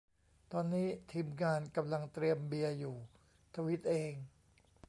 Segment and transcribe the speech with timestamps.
[0.51, 2.95] ตอนนี้ทีมงานกำลังเตรียมเบียร์อยู่
[3.55, 4.13] ทวีตเอง